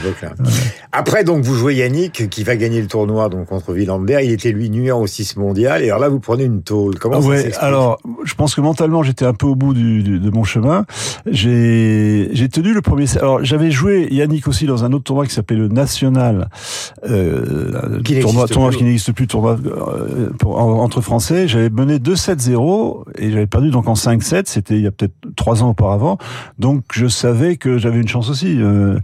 Après, 0.92 1.24
donc, 1.24 1.44
vous 1.44 1.56
jouez 1.56 1.76
Yannick 1.76 2.30
qui 2.30 2.44
va 2.44 2.56
gagner 2.56 2.82
le 2.82 2.88
tournoi 2.88 3.30
donc 3.30 3.48
contre 3.48 3.74
Villambert. 3.74 4.22
Il 4.22 4.32
était 4.32 4.53
lui 4.54 4.70
numéro 4.70 5.06
6 5.06 5.38
mondial. 5.38 5.84
Et 5.84 5.90
alors 5.90 6.00
là, 6.00 6.10
vous 6.10 6.20
prenez 6.20 6.44
une 6.44 6.64
tôle. 6.64 6.98
Comment 7.00 7.22
ça 7.22 7.28
ouais, 7.28 7.52
Alors, 7.60 8.00
je 8.24 8.36
pense 8.36 8.56
que 8.56 8.62
mentalement, 8.62 9.04
j'étais 9.04 9.26
un 9.26 9.34
peu 9.34 9.46
au 9.46 9.56
bout 9.56 9.74
du, 9.74 10.04
du, 10.04 10.20
de 10.20 10.30
mon 10.30 10.44
chemin. 10.44 10.86
J'ai 11.26 12.30
j'ai 12.32 12.50
tenu 12.50 12.74
le 12.74 12.82
premier. 12.82 13.06
Alors, 13.18 13.44
j'avais 13.44 13.72
joué 13.72 14.08
Yannick 14.12 14.48
aussi 14.48 14.66
dans 14.66 14.84
un 14.84 14.94
autre 14.94 15.04
tournoi 15.04 15.26
qui 15.26 15.34
s'appelait 15.34 15.58
le 15.58 15.68
National, 15.68 16.50
euh, 17.10 18.02
qui 18.04 18.20
tournoi, 18.20 18.48
tournoi 18.48 18.72
qui 18.72 18.84
n'existe 18.84 19.12
plus, 19.12 19.28
tournoi 19.28 19.58
euh, 19.66 20.30
pour, 20.40 20.58
entre 20.58 21.02
Français. 21.02 21.48
J'avais 21.48 21.70
mené 21.70 21.98
2-7-0 21.98 23.04
et 23.18 23.32
j'avais 23.32 23.48
perdu 23.48 23.70
donc 23.70 23.88
en 23.88 23.94
5-7. 23.94 24.44
C'était 24.46 24.76
il 24.76 24.82
y 24.82 24.88
a 24.88 24.92
peut-être 24.92 25.14
trois 25.36 25.64
ans 25.64 25.70
auparavant. 25.70 26.18
Donc, 26.60 26.84
je 26.94 27.08
savais 27.08 27.58
que 27.58 27.78
j'avais 27.78 28.00
une 28.00 28.08
chance 28.08 28.30
aussi. 28.30 28.58
Euh, 28.60 28.98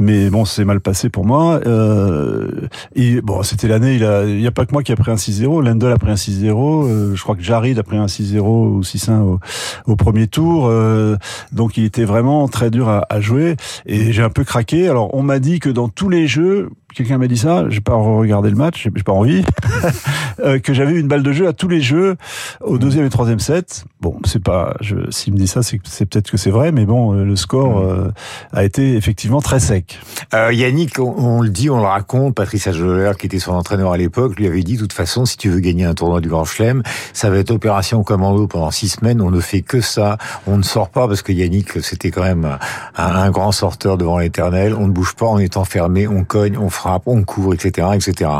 mais 0.00 0.30
bon, 0.30 0.44
c'est 0.44 0.64
mal 0.64 0.80
passé 0.80 1.08
pour 1.08 1.24
moi. 1.24 1.60
Euh, 1.66 2.68
et 2.94 3.20
bon, 3.20 3.42
c'était 3.42 3.68
l'année. 3.68 3.94
Il 3.94 4.04
a, 4.04 4.24
il 4.24 4.40
y 4.40 4.46
a 4.46 4.52
pas 4.52 4.66
que 4.66 4.72
moi 4.72 4.82
qui 4.82 4.92
a 4.92 4.96
pris 4.96 5.10
un 5.10 5.16
6-0. 5.16 5.64
Lendl 5.64 5.92
a 5.92 5.98
pris 5.98 6.10
un 6.10 6.14
6-0. 6.14 6.88
Euh, 6.88 7.14
je 7.14 7.22
crois 7.22 7.36
que 7.36 7.42
Jarid 7.42 7.78
a 7.78 7.82
pris 7.82 7.96
un 7.96 8.06
6-0 8.06 8.59
ou 8.66 8.82
6-1 8.82 9.38
au, 9.86 9.96
premier 9.96 10.26
tour. 10.26 10.66
Euh, 10.66 11.16
donc 11.52 11.76
il 11.76 11.84
était 11.84 12.04
vraiment 12.04 12.48
très 12.48 12.70
dur 12.70 12.88
à 12.88 13.20
jouer. 13.20 13.56
Et 13.86 14.12
j'ai 14.12 14.22
un 14.22 14.30
peu 14.30 14.44
craqué. 14.44 14.88
Alors 14.88 15.14
on 15.14 15.22
m'a 15.22 15.38
dit 15.38 15.60
que 15.60 15.70
dans 15.70 15.88
tous 15.88 16.08
les 16.08 16.26
jeux, 16.26 16.70
quelqu'un 16.94 17.18
m'a 17.18 17.26
dit 17.26 17.36
ça, 17.36 17.64
j'ai 17.68 17.80
pas 17.80 17.94
regardé 17.94 18.50
le 18.50 18.56
match, 18.56 18.88
j'ai 18.94 19.02
pas 19.02 19.12
envie, 19.12 19.44
euh, 20.40 20.58
que 20.58 20.74
j'avais 20.74 20.94
une 20.94 21.08
balle 21.08 21.22
de 21.22 21.32
jeu 21.32 21.46
à 21.46 21.52
tous 21.52 21.68
les 21.68 21.80
jeux 21.80 22.16
au 22.60 22.78
deuxième 22.78 23.04
et 23.06 23.10
troisième 23.10 23.40
set. 23.40 23.84
Bon, 24.00 24.16
c'est 24.24 24.42
pas, 24.42 24.74
s'il 25.10 25.32
me 25.32 25.38
dit 25.38 25.46
ça, 25.46 25.62
c'est 25.62 25.78
peut-être 25.78 26.30
que 26.30 26.36
c'est 26.36 26.50
vrai, 26.50 26.72
mais 26.72 26.86
bon, 26.86 27.12
le 27.12 27.36
score 27.36 27.78
euh, 27.78 28.12
a 28.52 28.64
été 28.64 28.96
effectivement 28.96 29.40
très 29.40 29.60
sec. 29.60 30.00
Euh, 30.34 30.52
Yannick, 30.52 30.98
on, 30.98 31.14
on, 31.16 31.40
le 31.42 31.50
dit, 31.50 31.70
on 31.70 31.78
le 31.78 31.86
raconte, 31.86 32.34
Patrice 32.34 32.70
Joller, 32.70 33.12
qui 33.18 33.26
était 33.26 33.38
son 33.38 33.52
entraîneur 33.52 33.92
à 33.92 33.96
l'époque, 33.96 34.36
lui 34.36 34.46
avait 34.46 34.62
dit, 34.62 34.74
de 34.74 34.80
toute 34.80 34.92
façon, 34.92 35.24
si 35.24 35.36
tu 35.36 35.50
veux 35.50 35.60
gagner 35.60 35.84
un 35.84 35.94
tournoi 35.94 36.20
du 36.20 36.28
Grand 36.28 36.44
Chelem, 36.44 36.82
ça 37.12 37.30
va 37.30 37.38
être 37.38 37.50
opération 37.50 38.02
commando 38.02 38.46
pendant 38.46 38.70
six 38.70 38.88
semaines, 38.88 39.20
on 39.20 39.30
ne 39.30 39.40
fait 39.40 39.62
que 39.62 39.80
ça, 39.80 40.18
on 40.46 40.56
ne 40.56 40.62
sort 40.62 40.90
pas, 40.90 41.06
parce 41.06 41.22
que 41.22 41.32
Yannick, 41.32 41.82
c'était 41.82 42.10
quand 42.10 42.22
même 42.22 42.58
un, 42.96 43.04
un 43.04 43.30
grand 43.30 43.52
sorteur 43.52 43.98
devant 43.98 44.18
l'éternel, 44.18 44.74
on 44.74 44.86
ne 44.86 44.92
bouge 44.92 45.14
pas, 45.14 45.26
on 45.26 45.38
est 45.38 45.56
enfermé, 45.56 46.08
on 46.08 46.24
cogne, 46.24 46.56
on 46.56 46.70
frappe, 46.80 47.02
on 47.06 47.22
court, 47.24 47.52
etc., 47.52 47.88
etc. 47.94 48.30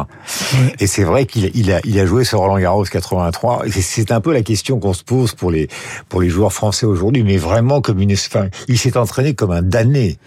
Et 0.78 0.86
c'est 0.86 1.04
vrai 1.04 1.26
qu'il 1.26 1.50
il 1.54 1.70
a, 1.72 1.80
il 1.84 1.98
a 1.98 2.06
joué 2.06 2.24
sur 2.24 2.38
Roland 2.38 2.58
Garros 2.58 2.84
83. 2.84 3.66
Et 3.66 3.70
c'est 3.70 4.10
un 4.12 4.20
peu 4.20 4.32
la 4.32 4.42
question 4.42 4.78
qu'on 4.80 4.94
se 4.94 5.04
pose 5.04 5.34
pour 5.34 5.50
les 5.50 5.68
pour 6.08 6.20
les 6.22 6.30
joueurs 6.30 6.52
français 6.52 6.86
aujourd'hui, 6.86 7.22
mais 7.22 7.36
vraiment 7.36 7.80
comme 7.82 8.00
une, 8.00 8.12
enfin, 8.12 8.46
il 8.68 8.78
s'est 8.78 8.96
entraîné 8.96 9.34
comme 9.34 9.50
un 9.50 9.62
damné. 9.62 10.18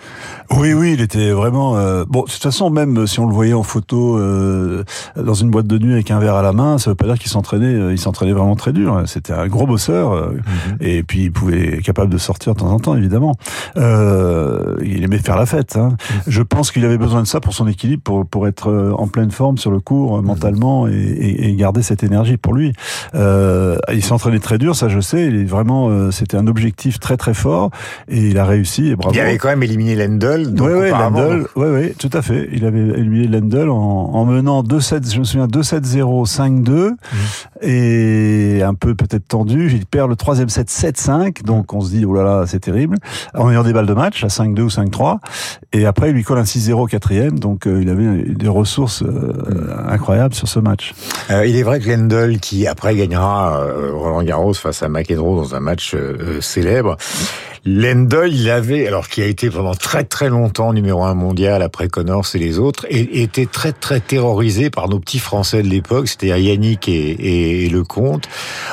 Oui, 0.51 0.73
oui, 0.73 0.93
il 0.93 1.01
était 1.01 1.31
vraiment. 1.31 1.75
Euh, 1.77 2.05
bon, 2.07 2.21
de 2.23 2.31
toute 2.31 2.43
façon, 2.43 2.69
même 2.69 3.07
si 3.07 3.19
on 3.19 3.27
le 3.27 3.33
voyait 3.33 3.53
en 3.53 3.63
photo 3.63 4.17
euh, 4.17 4.83
dans 5.15 5.33
une 5.33 5.49
boîte 5.49 5.67
de 5.67 5.79
nuit 5.79 5.93
avec 5.93 6.11
un 6.11 6.19
verre 6.19 6.35
à 6.35 6.43
la 6.43 6.53
main, 6.53 6.77
ça 6.77 6.91
veut 6.91 6.95
pas 6.95 7.05
dire 7.05 7.17
qu'il 7.17 7.31
s'entraînait. 7.31 7.73
Euh, 7.73 7.93
il 7.93 7.99
s'entraînait 7.99 8.33
vraiment 8.33 8.55
très 8.55 8.73
dur. 8.73 9.01
C'était 9.07 9.33
un 9.33 9.47
gros 9.47 9.65
bosseur, 9.65 10.11
euh, 10.11 10.31
mm 10.31 10.37
-hmm. 10.37 10.87
et 10.91 11.03
puis 11.03 11.21
il 11.23 11.31
pouvait 11.31 11.77
être 11.77 11.81
capable 11.81 12.11
de 12.13 12.19
sortir 12.19 12.53
de 12.53 12.59
temps 12.59 12.71
en 12.71 12.79
temps, 12.79 12.95
évidemment. 12.95 13.33
Il 13.75 14.99
aimait 15.03 15.23
faire 15.29 15.39
la 15.43 15.47
fête. 15.47 15.75
Hein. 15.75 15.89
Mm 15.89 15.95
-hmm. 15.95 16.31
Je 16.37 16.43
pense 16.53 16.71
qu'il 16.71 16.85
avait 16.85 17.01
besoin 17.05 17.21
de 17.25 17.27
ça 17.33 17.39
pour 17.39 17.53
son 17.59 17.67
équilibre, 17.67 18.02
pour 18.03 18.25
pour 18.25 18.47
être 18.47 18.69
euh, 18.69 18.93
en 18.97 19.07
pleine 19.07 19.31
forme 19.31 19.57
sur 19.57 19.71
le 19.71 19.79
cours 19.79 20.19
-hmm. 20.19 20.25
mentalement 20.25 20.87
et, 20.87 20.91
et, 20.91 21.49
et, 21.49 21.55
garder 21.55 21.81
cette 21.81 22.03
énergie 22.03 22.37
pour 22.37 22.53
lui. 22.53 22.73
Euh, 23.15 23.77
il 23.93 24.03
s'entraînait 24.03 24.39
très 24.39 24.57
dur, 24.57 24.75
ça 24.75 24.89
je 24.89 24.99
sais. 24.99 25.25
Il 25.25 25.35
est 25.41 25.43
vraiment, 25.45 26.11
c'était 26.11 26.37
un 26.37 26.47
objectif 26.47 26.99
très 26.99 27.17
très 27.17 27.33
fort 27.33 27.69
et 28.07 28.29
il 28.29 28.37
a 28.37 28.45
réussi. 28.45 28.89
Et 28.89 28.95
bravo. 28.95 29.13
Il 29.15 29.19
avait 29.19 29.37
quand 29.37 29.49
même 29.49 29.63
éliminé 29.63 29.95
Lendl. 29.95 30.53
Oui, 30.59 30.71
oui, 30.81 30.89
Lendl. 30.89 31.47
Oui, 31.55 31.67
oui, 31.75 31.93
tout 31.97 32.09
à 32.13 32.21
fait. 32.21 32.49
Il 32.51 32.65
avait 32.65 32.79
éliminé 32.79 33.27
Lendl 33.27 33.69
en, 33.69 34.11
en 34.13 34.25
menant 34.25 34.63
2-7, 34.63 35.13
je 35.13 35.19
me 35.19 35.23
souviens 35.23 35.47
2-7-0, 35.47 36.25
5-2 36.25 36.69
mmh. 36.69 36.95
et 37.61 38.61
un 38.63 38.73
peu 38.73 38.95
peut-être 38.95 39.27
tendu. 39.27 39.71
Il 39.71 39.85
perd 39.85 40.09
le 40.09 40.15
troisième 40.15 40.49
set 40.49 40.69
7-5, 40.69 41.43
donc 41.43 41.73
on 41.73 41.81
se 41.81 41.91
dit 41.91 42.05
oh 42.05 42.13
là 42.13 42.23
là, 42.23 42.43
c'est 42.47 42.59
terrible. 42.59 42.97
En 43.33 43.49
ayant 43.51 43.63
des 43.63 43.73
balles 43.73 43.85
de 43.85 43.93
match 43.93 44.23
à 44.23 44.27
5-2 44.27 44.61
ou 44.61 44.67
5-3 44.67 45.19
et 45.71 45.85
après 45.85 46.09
il 46.09 46.13
lui 46.13 46.23
colle 46.23 46.37
un 46.37 46.43
6-0 46.43 46.73
au 46.73 46.85
quatrième, 46.87 47.39
donc 47.39 47.67
euh, 47.67 47.81
il 47.81 47.89
avait 47.93 48.23
des 48.23 48.47
ressources 48.47 49.03
euh, 49.03 49.33
incroyables 49.87 50.33
sur 50.33 50.47
ce 50.47 50.59
match. 50.59 50.93
Euh, 51.29 51.45
il 51.45 51.55
est 51.55 51.63
vrai 51.63 51.79
que 51.79 51.89
Lendl, 51.89 52.39
qui 52.39 52.67
après 52.67 52.95
gagnera 52.95 53.61
euh, 53.61 53.91
Roland 53.93 54.23
Garros 54.23 54.53
face 54.53 54.83
à 54.83 54.89
McEnroe 54.89 55.35
dans 55.37 55.55
un 55.55 55.59
match 55.59 55.95
célèbre, 56.41 56.97
Lendl, 57.65 58.29
il 58.29 58.49
avait, 58.49 58.87
alors 58.87 59.07
qui 59.07 59.21
a 59.21 59.25
été 59.25 59.49
pendant 59.49 59.73
très 59.73 60.03
très 60.03 60.27
longtemps 60.27 60.73
numéro 60.73 61.03
un 61.05 61.13
mondial 61.13 61.61
après 61.61 61.87
Connors 61.87 62.25
et 62.33 62.37
les 62.37 62.59
autres, 62.59 62.85
et 62.89 63.21
était 63.21 63.45
très 63.45 63.71
très 63.71 64.01
terrorisé 64.01 64.69
par 64.69 64.89
nos 64.89 64.99
petits 64.99 65.19
Français 65.19 65.63
de 65.63 65.69
l'époque, 65.69 66.09
c'était 66.09 66.27
Yannick 66.41 66.89
et, 66.89 67.63
et, 67.63 67.69
Lecomte. 67.69 68.27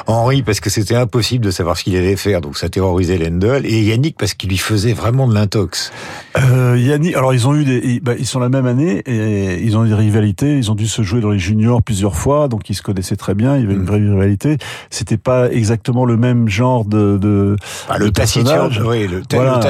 Henri 0.08 0.42
parce 0.42 0.58
que 0.58 0.70
c'était 0.70 0.96
impossible 0.96 1.44
de 1.44 1.52
savoir 1.52 1.76
ce 1.76 1.84
qu'il 1.84 1.94
allait 1.94 2.16
faire, 2.16 2.40
donc 2.40 2.58
ça 2.58 2.68
terrorisait 2.68 3.16
Lendl, 3.16 3.64
et 3.64 3.80
Yannick 3.80 4.16
parce 4.18 4.34
qu'il 4.34 4.48
lui 4.48 4.58
faisait 4.58 4.92
vraiment 4.92 5.28
de 5.28 5.34
l'intox. 5.34 5.92
Euh, 6.36 6.76
Yannick, 6.76 7.14
alors 7.14 7.32
ils 7.32 7.46
ont 7.46 7.54
eu 7.54 7.64
des, 7.64 7.80
ils, 7.84 8.00
bah, 8.00 8.14
ils 8.18 8.26
sont 8.26 8.40
la 8.40 8.48
même 8.48 8.66
année 8.66 9.04
et 9.06 9.62
ils 9.62 9.76
ont 9.76 9.84
eu 9.84 9.88
des 9.88 9.94
rivalités, 9.94 10.56
ils 10.56 10.68
ont 10.68 10.74
dû 10.74 10.88
se 10.88 11.02
jouer 11.02 11.20
dans 11.20 11.30
les 11.30 11.38
juniors 11.38 11.80
plusieurs 11.80 12.16
fois, 12.16 12.48
donc 12.48 12.68
ils 12.68 12.74
se 12.74 12.82
connaissaient 12.82 13.14
très 13.14 13.36
bien, 13.36 13.56
il 13.56 13.62
y 13.62 13.64
avait 13.66 13.74
une 13.74 13.82
mm. 13.82 13.86
vraie 13.86 13.98
rivalité. 13.98 14.58
C'était 14.90 15.16
pas 15.16 15.48
exactement 15.52 16.04
le 16.04 16.16
même 16.16 16.48
genre 16.48 16.84
de, 16.84 17.18
de, 17.18 17.54
bah, 17.88 17.98
le 17.98 18.10
personnage 18.10 18.79
oui, 18.84 19.06
le, 19.06 19.22
voilà. 19.32 19.60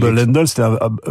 le 0.00 0.10
Lendl. 0.10 0.46
c'était 0.46 0.62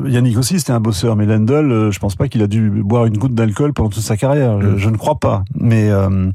Yannick 0.06 0.38
aussi, 0.38 0.60
c'était 0.60 0.72
un 0.72 0.80
bosseur, 0.80 1.16
mais 1.16 1.26
Lendl, 1.26 1.72
euh, 1.72 1.92
je 1.92 2.00
pense 2.00 2.16
pas 2.16 2.28
qu'il 2.28 2.42
a 2.42 2.48
dû 2.48 2.70
boire 2.70 3.06
une 3.06 3.18
goutte 3.18 3.34
d'alcool 3.34 3.74
pendant 3.74 3.90
toute 3.90 4.04
sa 4.04 4.18
carrière. 4.18 4.60
Je, 4.62 4.88
mm. 4.88 4.92
ne 4.92 4.98
crois 4.98 5.16
pas. 5.16 5.44
Mais 5.56 5.90
euh, 5.90 6.32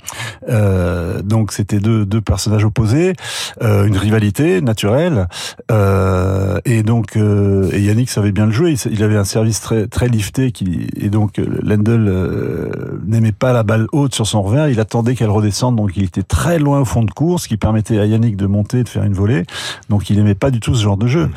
euh, 0.48 1.22
donc 1.22 1.52
c'était 1.52 1.80
deux, 1.80 2.04
deux 2.06 2.20
personnages 2.20 2.64
opposés, 2.64 3.14
euh, 3.62 3.86
une 3.86 3.96
rivalité 3.96 4.60
naturelle, 4.60 5.28
euh, 5.70 6.58
et 6.64 6.82
donc 6.82 7.16
euh, 7.16 7.70
et 7.72 7.80
Yannick 7.80 8.10
savait 8.10 8.32
bien 8.32 8.46
le 8.46 8.52
jouer. 8.52 8.74
Il, 8.90 9.02
avait 9.02 9.16
un 9.16 9.24
service 9.24 9.60
très 9.60 9.86
très 9.86 10.08
lifté, 10.08 10.52
qui 10.52 10.88
et 10.96 11.10
donc 11.10 11.38
Lendl 11.38 13.00
n'aimait 13.06 13.32
pas 13.32 13.52
la 13.52 13.62
balle 13.62 13.86
haute 13.92 14.14
sur 14.14 14.26
son 14.26 14.42
revers. 14.42 14.68
Il 14.68 14.80
attendait 14.80 15.14
qu'elle 15.14 15.30
redescende, 15.30 15.76
donc 15.76 15.92
il 15.96 16.04
était 16.04 16.22
très 16.22 16.58
loin 16.58 16.80
au 16.80 16.84
fond 16.84 17.02
de 17.02 17.10
course, 17.10 17.44
ce 17.44 17.48
qui 17.48 17.56
permettait 17.56 17.98
à 17.98 18.06
Yannick 18.06 18.36
de 18.36 18.46
monter, 18.46 18.82
de 18.82 18.88
faire 18.88 19.04
une 19.04 19.14
volée. 19.14 19.44
Donc 19.88 20.10
il 20.10 20.18
aimait 20.18 20.34
pas 20.34 20.50
du 20.54 20.60
tout 20.60 20.74
ce 20.74 20.82
genre 20.82 20.96
de 20.96 21.06
jeu. 21.06 21.28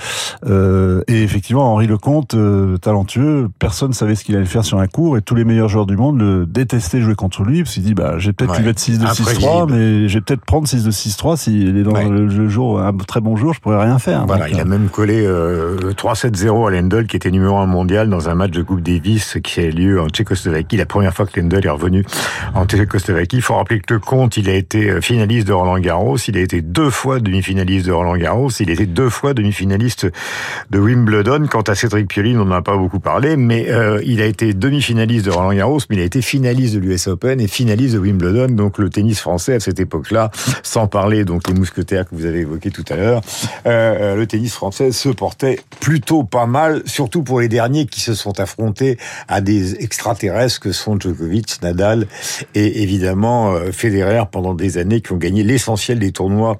Euh, 0.45 1.01
et 1.07 1.23
effectivement, 1.23 1.73
Henri 1.73 1.87
Lecomte, 1.87 2.35
euh, 2.35 2.77
talentueux, 2.77 3.49
personne 3.59 3.93
savait 3.93 4.15
ce 4.15 4.23
qu'il 4.23 4.35
allait 4.35 4.45
faire 4.45 4.63
sur 4.63 4.79
un 4.79 4.87
cours 4.87 5.17
et 5.17 5.21
tous 5.21 5.35
les 5.35 5.43
meilleurs 5.43 5.69
joueurs 5.69 5.85
du 5.85 5.97
monde 5.97 6.19
le 6.19 6.45
détestaient 6.45 7.01
jouer 7.01 7.15
contre 7.15 7.43
lui 7.43 7.63
parce 7.63 7.73
qu'il 7.73 7.83
dit 7.83 7.93
bah 7.93 8.15
j'ai 8.17 8.33
peut-être 8.33 8.59
ouais. 8.63 8.73
6 8.75 8.99
de 8.99 9.05
6-3 9.05 9.71
mais 9.71 10.07
j'ai 10.07 10.21
peut-être 10.21 10.45
prendre 10.45 10.67
6 10.67 10.83
de 10.83 10.91
6-3 10.91 11.37
s'il 11.37 11.77
est 11.77 11.83
dans 11.83 11.93
le, 11.93 12.47
jour 12.47 12.79
un 12.79 12.93
très 12.93 13.21
bon 13.21 13.35
jour, 13.35 13.53
je 13.53 13.59
pourrais 13.59 13.81
rien 13.81 13.99
faire. 13.99 14.25
Voilà, 14.25 14.49
il 14.49 14.57
a 14.57 14.61
euh, 14.61 14.65
même 14.65 14.89
collé 14.89 15.25
euh, 15.25 15.77
3-7-0 15.93 16.67
à 16.67 16.71
Lendl 16.71 17.07
qui 17.07 17.15
était 17.15 17.31
numéro 17.31 17.57
1 17.57 17.65
mondial 17.65 18.09
dans 18.09 18.29
un 18.29 18.35
match 18.35 18.51
de 18.51 18.61
Coupe 18.61 18.81
Davis 18.81 19.37
qui 19.43 19.59
a 19.59 19.69
lieu 19.69 20.01
en 20.01 20.09
Tchécoslovaquie, 20.09 20.77
la 20.77 20.85
première 20.85 21.13
fois 21.13 21.25
que 21.25 21.39
Lendl 21.39 21.65
est 21.65 21.69
revenu 21.69 22.05
en 22.53 22.65
Tchécoslovaquie. 22.65 23.37
Il 23.37 23.41
faut 23.41 23.55
rappeler 23.55 23.79
que 23.79 23.93
Lecomte, 23.93 24.37
il 24.37 24.49
a 24.49 24.53
été 24.53 24.89
euh, 24.89 25.01
finaliste 25.01 25.47
de 25.47 25.53
Roland 25.53 25.79
Garros, 25.79 26.17
il 26.17 26.37
a 26.37 26.41
été 26.41 26.61
deux 26.61 26.89
fois 26.89 27.19
demi-finaliste 27.19 27.87
de 27.87 27.91
Roland 27.91 28.17
Garros, 28.17 28.49
il 28.59 28.69
a 28.69 28.73
été 28.73 28.85
deux 28.85 29.06
fois 29.09 29.33
demi-finaliste 29.33 30.07
de 30.69 30.79
Wimbledon. 30.79 31.47
Quant 31.47 31.61
à 31.61 31.75
Cédric 31.75 32.07
Pioli, 32.07 32.35
on 32.37 32.45
n'en 32.45 32.55
a 32.55 32.61
pas 32.61 32.77
beaucoup 32.77 32.99
parlé, 32.99 33.37
mais 33.37 33.69
euh, 33.69 34.01
il 34.05 34.21
a 34.21 34.25
été 34.25 34.53
demi-finaliste 34.53 35.25
de 35.25 35.31
Roland 35.31 35.53
Garros, 35.53 35.79
mais 35.89 35.97
il 35.97 36.01
a 36.01 36.05
été 36.05 36.21
finaliste 36.21 36.75
de 36.75 36.79
l'US 36.79 37.07
Open 37.07 37.39
et 37.39 37.47
finaliste 37.47 37.93
de 37.95 37.99
Wimbledon. 37.99 38.47
Donc 38.47 38.77
le 38.77 38.89
tennis 38.89 39.19
français 39.19 39.55
à 39.55 39.59
cette 39.59 39.79
époque-là, 39.79 40.31
sans 40.63 40.87
parler 40.87 41.25
donc 41.25 41.47
les 41.47 41.53
mousquetaires 41.53 42.07
que 42.07 42.15
vous 42.15 42.25
avez 42.25 42.39
évoqués 42.39 42.71
tout 42.71 42.85
à 42.89 42.95
l'heure, 42.95 43.21
euh, 43.65 44.15
le 44.15 44.27
tennis 44.27 44.53
français 44.53 44.91
se 44.91 45.09
portait 45.09 45.59
plutôt 45.79 46.23
pas 46.23 46.45
mal, 46.45 46.81
surtout 46.85 47.23
pour 47.23 47.39
les 47.39 47.47
derniers 47.47 47.85
qui 47.85 48.01
se 48.01 48.13
sont 48.13 48.39
affrontés 48.39 48.97
à 49.27 49.41
des 49.41 49.75
extraterrestres 49.83 50.59
que 50.59 50.71
sont 50.71 50.99
Djokovic, 50.99 51.61
Nadal 51.61 52.07
et 52.55 52.83
évidemment 52.83 53.53
euh, 53.53 53.71
Federer 53.71 54.23
pendant 54.31 54.53
des 54.53 54.77
années 54.77 55.01
qui 55.01 55.11
ont 55.13 55.17
gagné 55.17 55.43
l'essentiel 55.43 55.99
des 55.99 56.11
tournois 56.11 56.57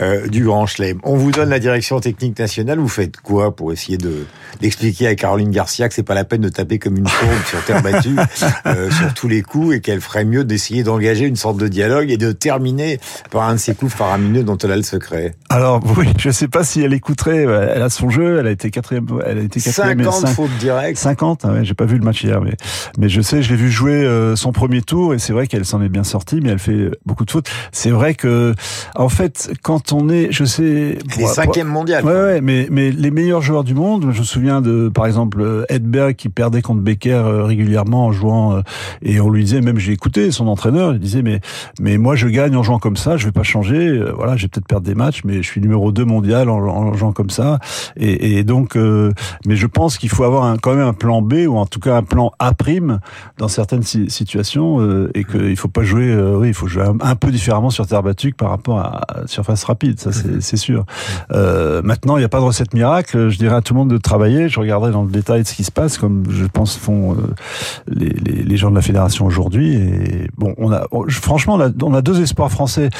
euh, 0.00 0.26
du 0.26 0.44
Grand 0.44 0.66
Chelem. 0.66 0.98
On 1.04 1.16
vous 1.16 1.30
donne 1.30 1.50
la 1.50 1.58
direction 1.58 1.85
technique 2.00 2.38
nationale, 2.38 2.78
vous 2.78 2.88
faites 2.88 3.20
quoi 3.20 3.54
pour 3.54 3.72
essayer 3.72 3.98
de 3.98 4.26
d'expliquer 4.60 5.06
à 5.06 5.14
Caroline 5.14 5.50
Garcia 5.50 5.88
que 5.88 5.94
c'est 5.94 6.02
pas 6.02 6.14
la 6.14 6.24
peine 6.24 6.40
de 6.40 6.48
taper 6.48 6.78
comme 6.78 6.96
une 6.96 7.06
fourbe 7.06 7.44
sur 7.46 7.62
terre 7.64 7.82
battue 7.82 8.16
euh, 8.66 8.90
sur 8.90 9.14
tous 9.14 9.28
les 9.28 9.42
coups 9.42 9.76
et 9.76 9.80
qu'elle 9.80 10.00
ferait 10.00 10.24
mieux 10.24 10.44
d'essayer 10.44 10.82
d'engager 10.82 11.26
une 11.26 11.36
sorte 11.36 11.58
de 11.58 11.68
dialogue 11.68 12.10
et 12.10 12.16
de 12.16 12.32
terminer 12.32 12.98
par 13.30 13.42
un 13.42 13.54
de 13.54 13.58
ces 13.58 13.74
coups 13.74 13.92
faramineux 13.92 14.42
dont 14.42 14.56
elle 14.58 14.72
a 14.72 14.76
le 14.76 14.82
secret? 14.82 15.34
Alors 15.48 15.82
oui, 15.96 16.08
je 16.18 16.30
sais 16.30 16.48
pas 16.48 16.64
si 16.64 16.82
elle 16.82 16.92
écouterait. 16.92 17.44
Elle 17.44 17.82
a 17.82 17.90
son 17.90 18.10
jeu. 18.10 18.38
Elle 18.38 18.46
a 18.46 18.50
été 18.50 18.70
quatrième. 18.70 19.06
Elle 19.24 19.38
a 19.38 19.42
été 19.42 19.60
quatrième. 19.60 20.02
50 20.02 20.28
fautes 20.30 20.56
directes. 20.58 20.98
50. 20.98 21.44
Ouais, 21.44 21.64
j'ai 21.64 21.74
pas 21.74 21.84
vu 21.84 21.98
le 21.98 22.04
match 22.04 22.24
hier, 22.24 22.40
mais 22.40 22.56
mais 22.98 23.08
je 23.08 23.20
sais, 23.20 23.42
je 23.42 23.50
l'ai 23.50 23.56
vu 23.56 23.70
jouer 23.70 24.04
euh, 24.04 24.36
son 24.36 24.52
premier 24.52 24.82
tour 24.82 25.14
et 25.14 25.18
c'est 25.18 25.32
vrai 25.32 25.46
qu'elle 25.46 25.64
s'en 25.64 25.82
est 25.82 25.88
bien 25.88 26.04
sortie, 26.04 26.40
mais 26.42 26.50
elle 26.50 26.58
fait 26.58 26.90
beaucoup 27.04 27.24
de 27.24 27.30
fautes. 27.30 27.48
C'est 27.72 27.90
vrai 27.90 28.14
que 28.14 28.54
en 28.94 29.08
fait, 29.08 29.50
quand 29.62 29.92
on 29.92 30.08
est, 30.08 30.28
je 30.30 30.44
sais, 30.44 30.98
les 31.18 31.26
cinquième 31.26 31.68
mondial. 31.76 32.04
Ouais, 32.04 32.12
ouais, 32.12 32.40
mais 32.40 32.68
mais 32.70 32.90
les 32.90 33.10
meilleurs 33.10 33.42
joueurs 33.42 33.64
du 33.64 33.74
monde, 33.74 34.08
je 34.12 34.20
me 34.20 34.24
souviens 34.24 34.60
de 34.60 34.88
par 34.88 35.06
exemple 35.06 35.64
Edberg 35.68 36.16
qui 36.16 36.28
perdait 36.28 36.62
contre 36.62 36.80
Becker 36.80 37.12
euh, 37.12 37.44
régulièrement 37.44 38.06
en 38.06 38.12
jouant 38.12 38.62
et 39.02 39.20
on 39.20 39.30
lui 39.30 39.44
disait 39.44 39.60
même 39.60 39.78
j'ai 39.78 39.92
écouté 39.92 40.30
son 40.30 40.48
entraîneur, 40.48 40.92
il 40.92 41.00
disait 41.00 41.22
mais 41.22 41.40
mais 41.80 41.98
moi 41.98 42.16
je 42.16 42.28
gagne 42.28 42.56
en 42.56 42.62
jouant 42.62 42.78
comme 42.78 42.96
ça, 42.96 43.16
je 43.16 43.26
vais 43.26 43.32
pas 43.32 43.42
changer. 43.42 44.02
Voilà, 44.16 44.36
j'ai 44.36 44.48
peut-être 44.48 44.66
perdre 44.66 44.86
des 44.86 44.94
matchs, 44.94 45.22
mais 45.24 45.42
je 45.42 45.48
suis 45.48 45.60
numéro 45.60 45.92
2 45.92 46.04
mondial 46.04 46.48
en, 46.48 46.58
en 46.58 46.94
jouant 46.94 47.12
comme 47.12 47.30
ça. 47.30 47.58
Et, 47.96 48.38
et 48.38 48.44
donc, 48.44 48.76
euh, 48.76 49.12
mais 49.46 49.56
je 49.56 49.66
pense 49.66 49.98
qu'il 49.98 50.08
faut 50.08 50.24
avoir 50.24 50.44
un, 50.44 50.56
quand 50.56 50.74
même 50.74 50.86
un 50.86 50.92
plan 50.92 51.22
B 51.22 51.46
ou 51.48 51.56
en 51.56 51.66
tout 51.66 51.80
cas 51.80 51.96
un 51.96 52.02
plan 52.02 52.32
A 52.38 52.52
prime 52.54 53.00
dans 53.38 53.48
certaines 53.48 53.82
situations 53.82 54.80
euh, 54.80 55.10
et 55.14 55.24
qu'il 55.24 55.56
faut 55.56 55.68
pas 55.68 55.82
jouer. 55.82 56.08
Euh, 56.08 56.38
oui, 56.38 56.48
il 56.48 56.54
faut 56.54 56.66
jouer 56.66 56.84
un, 57.00 57.16
peu 57.16 57.30
différemment 57.30 57.70
sur 57.70 57.86
terre 57.86 58.02
battue 58.02 58.32
par 58.32 58.50
rapport 58.50 58.78
à, 58.78 59.26
surface 59.26 59.64
rapide. 59.64 60.00
Ça, 60.00 60.12
c'est 60.12 60.28
mhm. 60.28 60.40
Sûr. 61.72 61.82
maintenant, 61.82 62.16
il 62.16 62.20
n'y 62.20 62.24
a 62.24 62.28
pas 62.28 62.40
de 62.40 62.44
recette 62.44 62.74
miracle. 62.74 63.28
Je 63.28 63.38
dirais 63.38 63.56
à 63.56 63.60
tout 63.60 63.74
le 63.74 63.78
monde 63.78 63.90
de 63.90 63.98
travailler. 63.98 64.48
Je 64.48 64.60
regarderai 64.60 64.92
dans 64.92 65.02
le 65.02 65.10
détail 65.10 65.42
de 65.42 65.46
ce 65.46 65.54
qui 65.54 65.64
se 65.64 65.72
passe, 65.72 65.98
comme 65.98 66.24
je 66.30 66.44
pense 66.46 66.76
font 66.76 67.16
les, 67.88 68.08
les, 68.08 68.42
les, 68.42 68.56
gens 68.56 68.70
de 68.70 68.74
la 68.74 68.82
fédération 68.82 69.26
aujourd'hui. 69.26 69.74
Et 69.74 70.28
bon, 70.36 70.54
on 70.58 70.72
a 70.72 70.86
franchement, 71.08 71.54
on 71.54 71.60
a, 71.60 71.70
on 71.82 71.94
a 71.94 72.02
deux 72.02 72.20
espoirs 72.20 72.50
français 72.50 72.90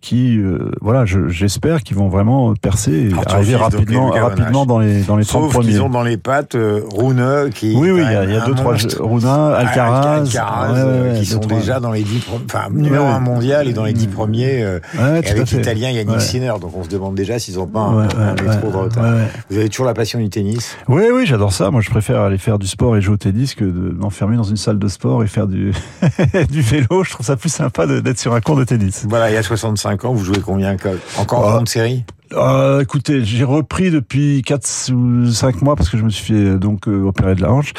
qui, 0.00 0.40
voilà, 0.80 1.04
j'espère 1.06 1.82
qu'ils 1.82 1.96
vont 1.96 2.08
vraiment 2.08 2.54
percer 2.54 3.10
et 3.10 3.12
arriver 3.26 3.56
rapidement, 3.56 4.10
rapidement 4.10 4.66
dans 4.66 4.78
les 4.78 5.02
dans 5.02 5.16
les 5.16 5.24
30 5.24 5.42
Sauf 5.42 5.52
premiers. 5.52 5.72
Ils 5.72 5.82
ont 5.82 5.88
dans 5.88 6.02
les 6.02 6.16
pattes 6.16 6.54
euh, 6.54 6.82
Rune 6.94 7.50
qui 7.54 7.74
oui 7.76 7.90
oui 7.90 8.02
il 8.04 8.12
y 8.12 8.16
a, 8.16 8.24
y 8.24 8.36
a 8.36 8.46
deux 8.46 8.54
trois 8.54 8.74
Rune, 8.98 9.24
Alcaraz, 9.24 10.20
Alcaraz 10.20 10.74
euh, 10.76 11.18
qui 11.18 11.26
sont 11.26 11.40
déjà 11.40 11.80
dans 11.80 11.92
les 11.92 12.02
10 12.02 12.22
enfin 12.44 12.68
numéro 12.70 13.04
1 13.04 13.20
mondial 13.20 13.68
et 13.68 13.72
dans 13.72 13.84
les 13.84 13.92
10 13.92 14.08
premiers 14.08 14.62
euh, 14.62 14.80
et 14.94 15.28
avec 15.28 15.50
l'italien 15.50 15.90
Yannick 15.90 16.20
Sinner 16.20 16.54
donc 16.60 16.72
on 16.76 16.84
se 16.84 16.88
demande 16.88 17.14
déjà 17.14 17.31
s'ils 17.38 17.58
ont 17.58 17.66
pas 17.66 17.80
un, 17.80 18.08
un 18.08 18.34
métro 18.34 18.70
de 18.70 18.76
retard. 18.76 19.14
Vous 19.50 19.58
avez 19.58 19.68
toujours 19.68 19.86
la 19.86 19.94
passion 19.94 20.18
du 20.18 20.28
tennis 20.30 20.76
Oui 20.88 21.04
oui 21.12 21.26
j'adore 21.26 21.52
ça. 21.52 21.70
Moi 21.70 21.80
je 21.80 21.90
préfère 21.90 22.20
aller 22.20 22.38
faire 22.38 22.58
du 22.58 22.66
sport 22.66 22.96
et 22.96 23.00
jouer 23.00 23.14
au 23.14 23.18
tennis 23.18 23.54
que 23.54 23.64
de 23.64 23.92
m'enfermer 23.92 24.36
dans 24.36 24.42
une 24.42 24.56
salle 24.56 24.78
de 24.78 24.88
sport 24.88 25.22
et 25.24 25.26
faire 25.26 25.46
du 25.46 25.72
du 26.50 26.60
vélo. 26.60 27.04
Je 27.04 27.10
trouve 27.10 27.26
ça 27.26 27.36
plus 27.36 27.52
sympa 27.52 27.86
d'être 27.86 28.18
sur 28.18 28.34
un 28.34 28.40
cours 28.40 28.56
de 28.56 28.64
tennis. 28.64 29.06
Voilà 29.08 29.30
il 29.30 29.34
y 29.34 29.36
a 29.36 29.42
65 29.42 30.04
ans 30.04 30.12
vous 30.12 30.24
jouez 30.24 30.40
combien 30.40 30.76
encore 31.18 31.40
en 31.46 31.50
grande 31.50 31.68
série? 31.68 32.04
Euh, 32.34 32.80
écoutez, 32.80 33.24
j'ai 33.24 33.44
repris 33.44 33.90
depuis 33.90 34.42
4 34.42 34.92
ou 34.92 35.30
5 35.30 35.62
mois 35.62 35.76
parce 35.76 35.88
que 35.88 35.98
je 35.98 36.04
me 36.04 36.10
suis 36.10 36.32
fait 36.32 36.50
euh, 36.50 36.58
donc 36.58 36.88
euh, 36.88 37.04
opérer 37.04 37.34
de 37.34 37.42
la 37.42 37.52
hanche. 37.52 37.72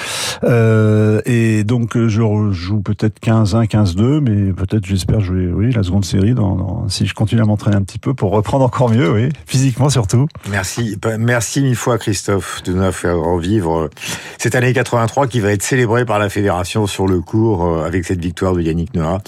Euh, 0.44 1.22
et 1.26 1.64
donc 1.64 1.96
euh, 1.96 2.08
je 2.08 2.22
joue 2.52 2.82
peut-être 2.82 3.20
15-1, 3.22 3.68
15-2, 3.68 4.20
mais 4.20 4.54
peut-être 4.54 4.86
j'espère 4.86 5.22
jouer 5.22 5.48
oui, 5.48 5.72
la 5.72 5.84
seconde 5.84 6.06
série 6.06 6.34
dans, 6.34 6.56
dans, 6.56 6.90
si 6.90 7.06
je 7.06 7.14
continue 7.14 7.42
à 7.42 7.46
m'entraîner 7.46 7.76
un 7.78 7.82
petit 7.82 8.00
peu 8.00 8.14
pour 8.14 8.32
reprendre 8.32 8.66
encore 8.66 8.90
mieux, 8.90 9.12
oui, 9.12 9.30
physiquement 9.46 9.90
surtout. 9.90 10.28
Merci, 10.50 10.98
merci 11.20 11.62
mille 11.62 11.76
fois 11.76 11.98
Christophe 11.98 12.64
de 12.64 12.74
nous 12.74 12.92
faire 12.92 13.18
revivre 13.18 13.90
cette 14.38 14.56
année 14.56 14.74
83 14.74 15.28
qui 15.28 15.40
va 15.40 15.52
être 15.52 15.64
célébrée 15.64 16.06
par 16.06 16.20
la 16.20 16.30
fédération 16.30 16.88
sur 16.88 17.08
le 17.08 17.22
cours 17.22 17.84
avec 17.84 18.06
cette 18.06 18.22
victoire 18.22 18.54
de 18.54 18.62
Yannick 18.62 18.94
Noah 18.94 19.20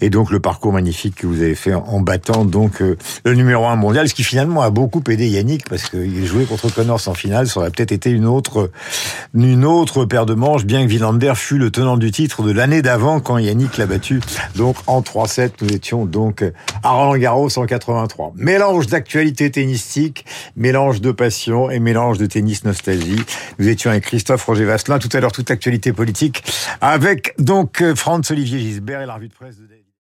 et 0.00 0.10
donc 0.10 0.30
le 0.30 0.40
parcours 0.40 0.72
magnifique 0.72 1.16
que 1.16 1.26
vous 1.26 1.42
avez 1.42 1.54
fait 1.54 1.74
en 1.74 2.00
battant 2.00 2.44
donc 2.44 2.80
le 2.80 3.34
numéro 3.34 3.66
1 3.66 3.76
mondial, 3.76 4.08
ce 4.08 4.14
qui 4.14 4.24
finalement 4.24 4.62
a 4.62 4.70
beaucoup 4.72 5.02
aidé 5.08 5.28
Yannick 5.28 5.68
parce 5.68 5.88
qu'il 5.88 6.26
jouait 6.26 6.44
contre 6.44 6.72
Connors 6.72 7.06
en 7.06 7.14
finale, 7.14 7.46
ça 7.46 7.60
aurait 7.60 7.70
peut-être 7.70 7.92
été 7.92 8.10
une 8.10 8.26
autre, 8.26 8.70
une 9.34 9.64
autre 9.64 10.04
paire 10.04 10.26
de 10.26 10.34
manches, 10.34 10.64
bien 10.64 10.82
que 10.84 10.88
Villander 10.88 11.34
fut 11.36 11.58
le 11.58 11.70
tenant 11.70 11.96
du 11.96 12.10
titre 12.10 12.42
de 12.42 12.50
l'année 12.50 12.82
d'avant 12.82 13.20
quand 13.20 13.38
Yannick 13.38 13.76
l'a 13.76 13.86
battu. 13.86 14.20
Donc 14.56 14.76
en 14.86 15.00
3-7, 15.00 15.50
nous 15.60 15.68
étions 15.68 16.06
donc 16.06 16.44
à 16.82 16.90
Roland 16.90 17.16
Garros 17.16 17.58
en 17.58 17.66
83. 17.66 18.32
Mélange 18.36 18.86
d'actualité 18.86 19.50
tennistique, 19.50 20.24
mélange 20.56 21.00
de 21.00 21.12
passion 21.12 21.70
et 21.70 21.78
mélange 21.78 22.18
de 22.18 22.26
tennis 22.26 22.64
nostalgie. 22.64 23.22
Nous 23.58 23.68
étions 23.68 23.90
avec 23.90 24.04
Christophe 24.04 24.44
Roger 24.44 24.64
Vasselin, 24.64 24.98
tout 24.98 25.10
à 25.12 25.20
l'heure 25.20 25.32
toute 25.32 25.50
actualité 25.50 25.92
politique, 25.92 26.42
avec 26.80 27.34
donc 27.38 27.82
Franz 27.94 28.32
Olivier 28.32 28.58
Gisbert 28.58 29.02
et 29.02 29.06
la 29.06 29.14
revue 29.14 29.28
de 29.28 29.34
presse 29.34 29.56
de. 29.56 29.71